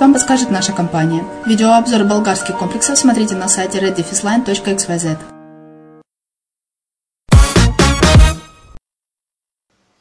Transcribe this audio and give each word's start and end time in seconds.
вам 0.00 0.14
подскажет 0.14 0.50
наша 0.50 0.72
компания. 0.72 1.22
Видеообзор 1.44 2.04
болгарских 2.04 2.56
комплексов 2.56 2.98
смотрите 2.98 3.34
на 3.34 3.46
сайте 3.46 3.78
reddefisline.xyz. 3.78 5.18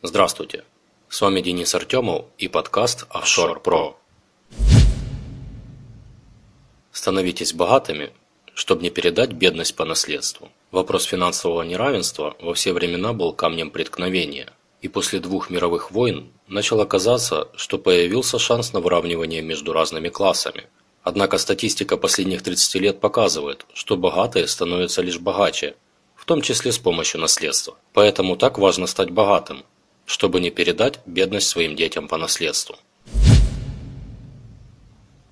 Здравствуйте, 0.02 0.64
с 1.10 1.20
вами 1.20 1.42
Денис 1.42 1.76
Артемов 1.76 2.26
и 2.38 2.48
подкаст 2.48 3.06
Offshore 3.10 3.62
Pro. 3.62 3.96
Становитесь 6.94 7.54
богатыми, 7.54 8.12
чтобы 8.54 8.82
не 8.82 8.90
передать 8.92 9.34
бедность 9.34 9.76
по 9.76 9.84
наследству. 9.84 10.50
Вопрос 10.72 11.04
финансового 11.04 11.64
неравенства 11.64 12.38
во 12.40 12.54
все 12.54 12.72
времена 12.72 13.12
был 13.12 13.34
камнем 13.34 13.72
преткновения, 13.72 14.54
и 14.86 14.88
после 14.88 15.20
двух 15.20 15.50
мировых 15.50 15.90
войн 15.90 16.32
начало 16.48 16.86
казаться, 16.86 17.48
что 17.56 17.80
появился 17.80 18.38
шанс 18.38 18.72
на 18.72 18.82
выравнивание 18.82 19.42
между 19.42 19.74
разными 19.74 20.10
классами. 20.10 20.66
Однако 21.02 21.40
статистика 21.40 21.98
последних 21.98 22.44
30 22.44 22.76
лет 22.76 23.00
показывает, 23.00 23.66
что 23.74 23.98
богатые 23.98 24.48
становятся 24.48 25.02
лишь 25.02 25.18
богаче, 25.18 25.76
в 26.16 26.26
том 26.26 26.44
числе 26.44 26.72
с 26.72 26.78
помощью 26.78 27.20
наследства. 27.20 27.76
Поэтому 27.94 28.38
так 28.38 28.60
важно 28.60 28.86
стать 28.86 29.10
богатым, 29.10 29.64
чтобы 30.06 30.40
не 30.40 30.52
передать 30.52 31.00
бедность 31.08 31.48
своим 31.48 31.76
детям 31.76 32.08
по 32.08 32.18
наследству. 32.18 32.76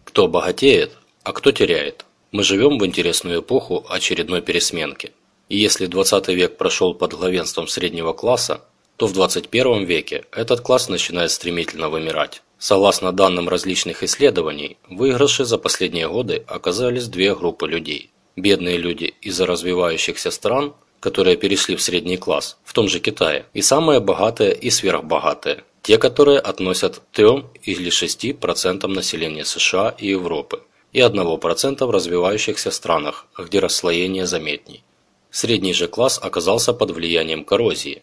Кто 0.04 0.28
богатеет, 0.28 0.94
а 1.22 1.32
кто 1.32 1.52
теряет? 1.52 2.06
Мы 2.32 2.42
живем 2.42 2.80
в 2.80 2.86
интересную 2.88 3.42
эпоху 3.42 3.86
очередной 3.88 4.42
пересменки. 4.42 5.12
И 5.48 5.60
если 5.60 5.86
20 5.86 6.30
век 6.30 6.58
прошел 6.58 6.96
под 6.96 7.14
главенством 7.14 7.68
среднего 7.68 8.14
класса, 8.14 8.64
то 9.04 9.08
в 9.08 9.12
21 9.12 9.84
веке 9.84 10.24
этот 10.32 10.62
класс 10.62 10.88
начинает 10.88 11.30
стремительно 11.30 11.90
вымирать. 11.90 12.42
Согласно 12.58 13.12
данным 13.12 13.50
различных 13.50 14.02
исследований, 14.02 14.78
выигрыши 14.90 15.44
за 15.44 15.58
последние 15.58 16.08
годы 16.08 16.46
оказались 16.48 17.10
две 17.10 17.36
группы 17.36 17.68
людей. 17.68 18.12
Бедные 18.38 18.78
люди 18.78 19.14
из-за 19.22 19.46
развивающихся 19.46 20.32
стран, 20.32 20.74
которые 21.02 21.36
перешли 21.36 21.76
в 21.76 21.82
средний 21.82 22.16
класс, 22.16 22.56
в 22.64 22.72
том 22.72 22.88
же 22.88 23.02
Китае, 23.02 23.46
и 23.54 23.62
самые 23.62 24.00
богатые 24.00 24.56
и 24.56 24.70
сверхбогатые, 24.70 25.66
те, 25.82 25.98
которые 25.98 26.40
относят 26.40 27.02
3 27.12 27.44
или 27.64 27.92
6% 27.92 28.88
населения 28.88 29.44
США 29.44 29.94
и 29.98 30.08
Европы 30.08 30.62
и 30.94 31.02
1% 31.02 31.86
в 31.86 31.92
развивающихся 31.92 32.72
странах, 32.72 33.26
где 33.38 33.60
расслоение 33.60 34.26
заметней. 34.26 34.82
Средний 35.30 35.74
же 35.74 35.90
класс 35.90 36.22
оказался 36.24 36.72
под 36.72 36.92
влиянием 36.92 37.44
коррозии. 37.44 38.02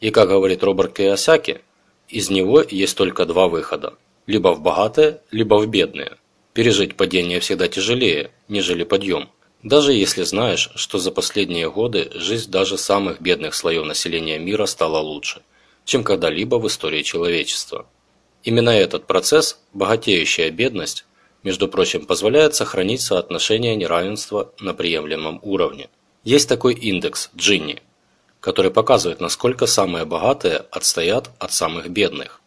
И, 0.00 0.10
как 0.10 0.28
говорит 0.28 0.62
Роберт 0.62 0.94
Киосаки, 0.94 1.60
из 2.08 2.30
него 2.30 2.62
есть 2.62 2.96
только 2.96 3.24
два 3.24 3.48
выхода– 3.48 3.94
либо 4.26 4.54
в 4.54 4.60
богатые, 4.60 5.20
либо 5.30 5.56
в 5.56 5.66
бедные. 5.66 6.16
Пережить 6.52 6.96
падение 6.96 7.40
всегда 7.40 7.68
тяжелее, 7.68 8.30
нежели 8.48 8.84
подъем, 8.84 9.28
даже 9.62 9.92
если 9.92 10.22
знаешь, 10.22 10.70
что 10.76 10.98
за 10.98 11.10
последние 11.10 11.70
годы 11.70 12.10
жизнь 12.14 12.50
даже 12.50 12.78
самых 12.78 13.20
бедных 13.20 13.54
слоев 13.54 13.84
населения 13.84 14.38
мира 14.38 14.66
стала 14.66 14.98
лучше, 14.98 15.42
чем 15.84 16.04
когда-либо 16.04 16.56
в 16.56 16.66
истории 16.66 17.02
человечества. 17.02 17.86
Именно 18.42 18.70
этот 18.70 19.06
процесс, 19.06 19.58
богатеющая 19.72 20.50
бедность, 20.50 21.06
между 21.42 21.66
прочим, 21.68 22.06
позволяет 22.06 22.54
сохранить 22.54 23.00
соотношение 23.00 23.74
неравенства 23.74 24.52
на 24.60 24.74
приемлемом 24.74 25.40
уровне. 25.42 25.88
Есть 26.24 26.48
такой 26.48 26.74
индекс 26.74 27.30
Джинни, 27.36 27.82
который 28.44 28.70
показывает, 28.70 29.20
насколько 29.20 29.66
самые 29.66 30.04
богатые 30.04 30.66
отстоят 30.70 31.30
от 31.38 31.54
самых 31.54 31.88
бедных. 31.88 32.42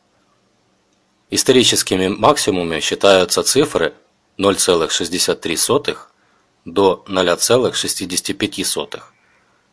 Историческими 1.31 2.07
максимумами 2.07 2.79
считаются 2.81 3.41
цифры 3.41 3.95
0,63 4.37 5.97
до 6.65 7.03
0,65. 7.07 9.01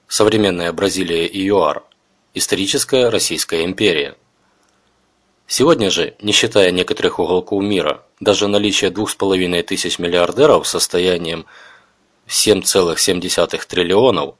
Современная 0.09 0.73
Бразилия 0.73 1.27
и 1.27 1.47
ЮАР. 1.47 1.83
Историческая 2.33 3.11
Российская 3.11 3.63
империя. 3.63 4.17
Сегодня 5.47 5.91
же, 5.91 6.17
не 6.23 6.33
считая 6.33 6.71
некоторых 6.71 7.19
уголков 7.19 7.63
мира, 7.63 8.03
даже 8.19 8.49
наличие 8.49 8.91
2500 8.91 9.99
миллиардеров 9.99 10.67
с 10.67 10.71
состоянием 10.71 11.45
7,7 12.27 13.67
триллионов 13.67 14.37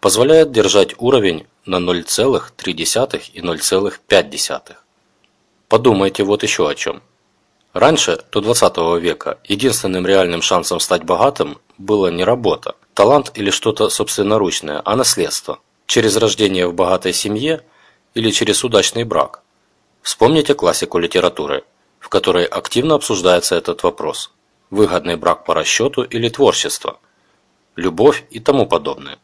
позволяет 0.00 0.52
держать 0.52 0.94
уровень 0.98 1.46
на 1.66 1.76
0,3 1.76 3.22
и 3.32 3.40
0,5. 3.40 4.76
Подумайте 5.68 6.22
вот 6.24 6.42
еще 6.42 6.68
о 6.68 6.74
чем. 6.74 7.02
Раньше, 7.74 8.20
до 8.32 8.40
20 8.40 8.76
века, 9.00 9.38
единственным 9.44 10.06
реальным 10.06 10.42
шансом 10.42 10.80
стать 10.80 11.04
богатым 11.04 11.58
было 11.76 12.10
не 12.10 12.24
работа, 12.24 12.74
талант 12.94 13.32
или 13.34 13.50
что-то 13.50 13.90
собственноручное, 13.90 14.82
а 14.84 14.96
наследство. 14.96 15.60
Через 15.86 16.16
рождение 16.16 16.66
в 16.66 16.74
богатой 16.74 17.12
семье 17.12 17.62
или 18.14 18.30
через 18.30 18.64
удачный 18.64 19.04
брак. 19.04 19.42
Вспомните 20.02 20.54
классику 20.54 20.98
литературы, 20.98 21.64
в 21.98 22.08
которой 22.08 22.44
активно 22.44 22.94
обсуждается 22.94 23.54
этот 23.56 23.82
вопрос. 23.82 24.30
Выгодный 24.70 25.16
брак 25.16 25.44
по 25.44 25.54
расчету 25.54 26.02
или 26.02 26.28
творчество– 26.28 26.98
любовь 27.76 28.24
и 28.30 28.40
тому 28.40 28.66
подобное. 28.66 29.18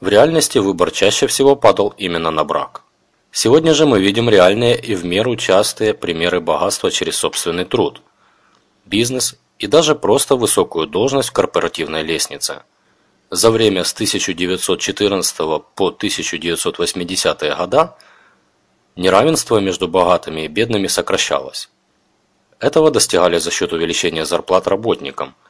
В 0.00 0.08
реальности 0.08 0.58
выбор 0.58 0.90
чаще 0.90 1.26
всего 1.26 1.56
падал 1.56 1.94
именно 1.96 2.30
на 2.30 2.44
брак. 2.44 2.82
Сегодня 3.32 3.74
же 3.74 3.86
мы 3.86 4.00
видим 4.00 4.28
реальные 4.28 4.78
и 4.78 4.94
в 4.94 5.04
меру 5.04 5.36
частые 5.36 5.94
примеры 5.94 6.40
богатства 6.40 6.90
через 6.90 7.16
собственный 7.16 7.64
труд, 7.64 8.02
бизнес 8.84 9.36
и 9.58 9.66
даже 9.66 9.94
просто 9.94 10.36
высокую 10.36 10.86
должность 10.86 11.30
в 11.30 11.32
корпоративной 11.32 12.02
лестнице. 12.02 12.62
За 13.30 13.50
время 13.50 13.84
с 13.84 13.92
1914 13.94 15.36
по 15.74 15.90
1980-е 15.90 17.54
года 17.54 17.96
неравенство 18.96 19.58
между 19.58 19.88
богатыми 19.88 20.42
и 20.42 20.48
бедными 20.48 20.86
сокращалось. 20.86 21.70
Этого 22.58 22.90
достигали 22.90 23.38
за 23.38 23.50
счет 23.50 23.72
увеличения 23.72 24.24
зарплат 24.24 24.66
работникам– 24.66 25.34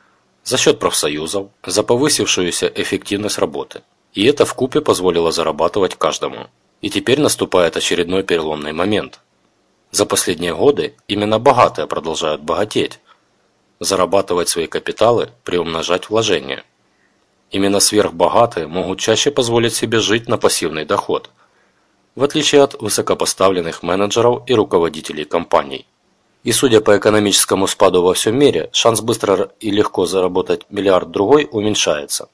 за 0.46 0.58
счет 0.58 0.78
профсоюзов, 0.78 1.48
за 1.66 1.82
повысившуюся 1.82 2.68
эффективность 2.68 3.38
работы. 3.38 3.82
И 4.16 4.24
это 4.24 4.46
в 4.46 4.54
купе 4.54 4.80
позволило 4.80 5.30
зарабатывать 5.30 5.94
каждому. 5.94 6.46
И 6.80 6.88
теперь 6.88 7.20
наступает 7.20 7.76
очередной 7.76 8.22
переломный 8.22 8.72
момент. 8.72 9.20
За 9.90 10.06
последние 10.06 10.54
годы 10.54 10.96
именно 11.06 11.38
богатые 11.38 11.86
продолжают 11.86 12.40
богатеть, 12.40 12.98
зарабатывать 13.78 14.48
свои 14.48 14.66
капиталы, 14.68 15.28
приумножать 15.44 16.08
вложения. 16.08 16.64
Именно 17.50 17.78
сверхбогатые 17.78 18.66
могут 18.66 19.00
чаще 19.00 19.30
позволить 19.30 19.74
себе 19.74 20.00
жить 20.00 20.28
на 20.28 20.38
пассивный 20.38 20.86
доход, 20.86 21.30
в 22.14 22.24
отличие 22.24 22.62
от 22.62 22.80
высокопоставленных 22.80 23.82
менеджеров 23.82 24.44
и 24.46 24.54
руководителей 24.54 25.26
компаний. 25.26 25.86
И 26.42 26.52
судя 26.52 26.80
по 26.80 26.96
экономическому 26.96 27.66
спаду 27.66 28.02
во 28.02 28.14
всем 28.14 28.38
мире, 28.38 28.70
шанс 28.72 29.02
быстро 29.02 29.50
и 29.60 29.70
легко 29.70 30.06
заработать 30.06 30.62
миллиард 30.70 31.10
другой 31.10 31.46
уменьшается. 31.50 32.30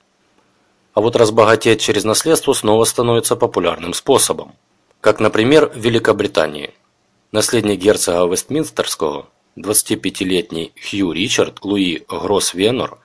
А 0.94 1.00
вот 1.00 1.16
разбогатеть 1.16 1.80
через 1.80 2.04
наследство 2.04 2.52
снова 2.52 2.84
становится 2.84 3.34
популярным 3.36 3.94
способом. 3.94 4.52
Как, 5.00 5.20
например, 5.20 5.70
в 5.74 5.76
Великобритании. 5.76 6.74
Наследник 7.32 7.80
герцога 7.80 8.30
Вестминстерского, 8.30 9.26
25-летний 9.56 10.72
Хью 10.76 11.12
Ричард 11.12 11.64
Луи 11.64 12.02
Гросс 12.08 12.52
Венор, 12.52 12.98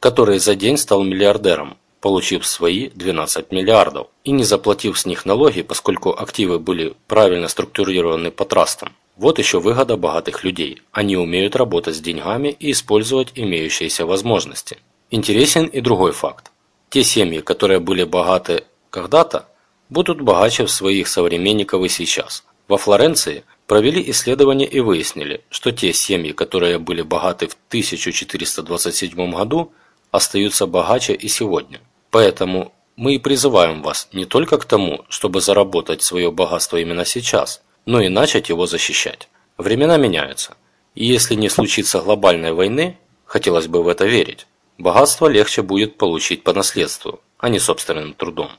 который 0.00 0.38
за 0.38 0.54
день 0.54 0.76
стал 0.76 1.02
миллиардером, 1.02 1.78
получив 2.00 2.46
свои 2.46 2.90
12 2.90 3.50
миллиардов 3.52 4.08
и 4.24 4.30
не 4.30 4.44
заплатив 4.44 4.98
с 4.98 5.06
них 5.06 5.24
налоги, 5.24 5.62
поскольку 5.62 6.10
активы 6.10 6.58
были 6.58 6.94
правильно 7.06 7.48
структурированы 7.48 8.30
по 8.30 8.44
трастам. 8.44 8.92
Вот 9.16 9.38
еще 9.38 9.60
выгода 9.60 9.96
богатых 9.96 10.44
людей. 10.44 10.82
Они 10.92 11.16
умеют 11.16 11.56
работать 11.56 11.96
с 11.96 12.00
деньгами 12.00 12.48
и 12.48 12.72
использовать 12.72 13.32
имеющиеся 13.34 14.04
возможности. 14.04 14.76
Интересен 15.10 15.64
и 15.64 15.80
другой 15.80 16.12
факт. 16.12 16.50
Те 16.94 17.02
семьи, 17.02 17.40
которые 17.40 17.80
были 17.80 18.04
богаты 18.04 18.62
когда-то, 18.90 19.48
будут 19.88 20.20
богаче 20.20 20.64
в 20.64 20.70
своих 20.70 21.08
современников 21.08 21.82
и 21.82 21.88
сейчас. 21.88 22.44
Во 22.68 22.78
Флоренции 22.78 23.42
провели 23.66 24.00
исследование 24.12 24.68
и 24.68 24.78
выяснили, 24.78 25.42
что 25.50 25.72
те 25.72 25.92
семьи, 25.92 26.30
которые 26.30 26.78
были 26.78 27.02
богаты 27.02 27.48
в 27.48 27.56
1427 27.66 29.32
году, 29.32 29.72
остаются 30.12 30.68
богаче 30.68 31.14
и 31.14 31.26
сегодня. 31.26 31.80
Поэтому 32.12 32.72
мы 32.94 33.16
и 33.16 33.18
призываем 33.18 33.82
вас 33.82 34.08
не 34.12 34.24
только 34.24 34.56
к 34.56 34.64
тому, 34.64 35.04
чтобы 35.08 35.40
заработать 35.40 36.00
свое 36.00 36.30
богатство 36.30 36.76
именно 36.76 37.04
сейчас– 37.04 37.60
но 37.86 38.00
и 38.00 38.08
начать 38.08 38.50
его 38.50 38.66
защищать. 38.66 39.28
Времена 39.58 39.96
меняются. 39.96 40.56
И 40.94 41.04
если 41.04 41.34
не 41.34 41.48
случится 41.48 42.00
глобальной 42.00 42.52
войны, 42.52 42.96
хотелось 43.26 43.66
бы 43.66 43.82
в 43.82 43.88
это 43.88 44.06
верить, 44.06 44.46
богатство 44.78 45.26
легче 45.26 45.62
будет 45.62 45.96
получить 45.96 46.42
по 46.42 46.52
наследству, 46.52 47.20
а 47.38 47.48
не 47.48 47.58
собственным 47.58 48.14
трудом. 48.14 48.50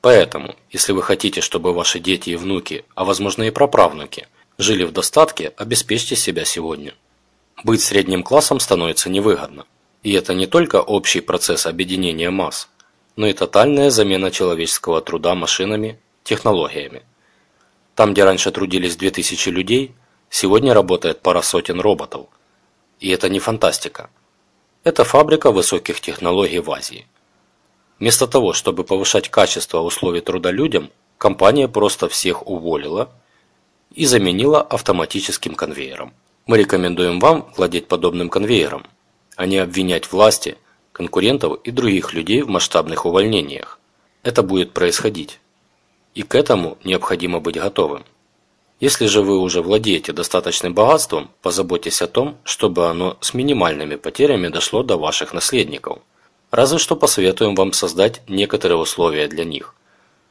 Поэтому, 0.00 0.54
если 0.70 0.92
вы 0.92 1.02
хотите, 1.02 1.40
чтобы 1.40 1.72
ваши 1.72 1.98
дети 1.98 2.30
и 2.30 2.36
внуки, 2.36 2.84
а 2.94 3.04
возможно 3.04 3.42
и 3.42 3.50
праправнуки, 3.50 4.28
жили 4.58 4.84
в 4.84 4.92
достатке, 4.92 5.52
обеспечьте 5.56 6.16
себя 6.16 6.44
сегодня. 6.44 6.94
Быть 7.64 7.82
средним 7.82 8.22
классом 8.22 8.60
становится 8.60 9.10
невыгодно. 9.10 9.66
И 10.02 10.12
это 10.12 10.34
не 10.34 10.46
только 10.46 10.80
общий 10.80 11.20
процесс 11.20 11.66
объединения 11.66 12.30
масс, 12.30 12.68
но 13.16 13.26
и 13.26 13.32
тотальная 13.32 13.90
замена 13.90 14.30
человеческого 14.30 15.00
труда 15.00 15.34
машинами, 15.34 15.98
технологиями. 16.22 17.02
Там, 17.94 18.12
где 18.12 18.24
раньше 18.24 18.52
трудились 18.52 18.96
2000 18.96 19.48
людей, 19.48 19.94
сегодня 20.30 20.74
работает 20.74 21.22
пара 21.22 21.40
сотен 21.40 21.80
роботов. 21.80 22.26
И 23.00 23.08
это 23.08 23.28
не 23.28 23.38
фантастика. 23.38 24.10
Это 24.86 25.02
фабрика 25.02 25.50
высоких 25.50 26.00
технологий 26.00 26.60
в 26.60 26.70
Азии. 26.70 27.08
Вместо 27.98 28.28
того, 28.28 28.52
чтобы 28.52 28.84
повышать 28.84 29.28
качество 29.28 29.80
условий 29.80 30.20
труда 30.20 30.52
людям, 30.52 30.90
компания 31.18 31.66
просто 31.66 32.08
всех 32.08 32.46
уволила 32.46 33.10
и 33.90 34.06
заменила 34.06 34.62
автоматическим 34.62 35.56
конвейером. 35.56 36.14
Мы 36.46 36.58
рекомендуем 36.58 37.18
вам 37.18 37.52
владеть 37.56 37.88
подобным 37.88 38.28
конвейером, 38.28 38.86
а 39.34 39.46
не 39.46 39.58
обвинять 39.58 40.12
власти, 40.12 40.56
конкурентов 40.92 41.58
и 41.64 41.72
других 41.72 42.12
людей 42.12 42.42
в 42.42 42.48
масштабных 42.48 43.06
увольнениях. 43.06 43.80
Это 44.22 44.44
будет 44.44 44.72
происходить. 44.72 45.40
И 46.14 46.22
к 46.22 46.36
этому 46.36 46.78
необходимо 46.84 47.40
быть 47.40 47.56
готовым. 47.56 48.04
Если 48.78 49.06
же 49.06 49.22
вы 49.22 49.38
уже 49.38 49.62
владеете 49.62 50.12
достаточным 50.12 50.74
богатством, 50.74 51.30
позаботьтесь 51.40 52.02
о 52.02 52.06
том, 52.06 52.36
чтобы 52.44 52.88
оно 52.88 53.16
с 53.22 53.32
минимальными 53.32 53.96
потерями 53.96 54.48
дошло 54.48 54.82
до 54.82 54.98
ваших 54.98 55.32
наследников. 55.32 56.00
Разве 56.50 56.78
что 56.78 56.94
посоветуем 56.94 57.54
вам 57.54 57.72
создать 57.72 58.20
некоторые 58.28 58.76
условия 58.76 59.28
для 59.28 59.44
них, 59.44 59.74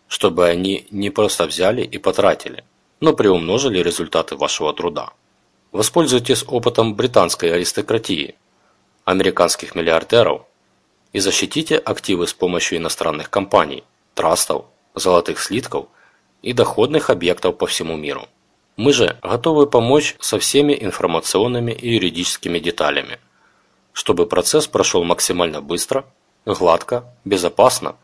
чтобы 0.07 0.47
они 0.47 0.85
не 0.91 1.09
просто 1.09 1.47
взяли 1.47 1.81
и 1.81 1.97
потратили, 1.97 2.63
но 2.99 3.13
приумножили 3.13 3.79
результаты 3.79 4.35
вашего 4.35 4.73
труда. 4.73 5.13
Воспользуйтесь 5.71 6.45
опытом 6.47 6.93
британской 6.93 7.51
аристократии, 7.51 8.35
американских 9.05 9.73
миллиардеров 9.73 10.43
и 11.13 11.19
защитите 11.19 11.77
активы 11.77 12.27
с 12.27 12.33
помощью 12.33 12.77
иностранных 12.77 13.31
компаний, 13.31 13.83
трастов, 14.13 14.65
золотых 14.93 15.39
слитков 15.39 15.87
и 16.43 16.53
доходных 16.53 17.09
объектов 17.09 17.57
по 17.57 17.65
всему 17.65 17.97
миру. 17.97 18.27
Мы 18.77 18.91
же 18.91 19.17
готовы 19.21 19.67
помочь 19.67 20.15
со 20.19 20.37
всеми 20.37 20.77
информационными 20.79 21.71
и 21.71 21.93
юридическими 21.93 22.59
деталями, 22.59 23.19
чтобы 23.93 24.25
процесс 24.25 24.67
прошел 24.67 25.03
максимально 25.03 25.61
быстро, 25.61 26.05
гладко, 26.45 27.05
безопасно 27.23 27.95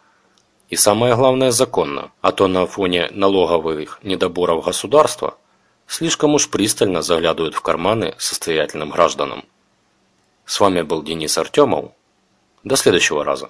и 0.72 0.78
самое 0.78 1.18
главное 1.18 1.52
законно, 1.52 2.12
а 2.22 2.32
то 2.32 2.48
на 2.48 2.66
фоне 2.66 3.10
налоговых 3.12 4.00
недоборов 4.04 4.64
государства 4.64 5.38
слишком 5.86 6.34
уж 6.34 6.50
пристально 6.50 7.02
заглядывают 7.02 7.56
в 7.56 7.62
карманы 7.62 8.16
состоятельным 8.18 8.92
гражданам. 8.92 9.44
С 10.46 10.62
вами 10.62 10.82
был 10.82 11.04
Денис 11.04 11.38
Артемов. 11.38 11.92
До 12.64 12.78
следующего 12.78 13.26
раза. 13.26 13.50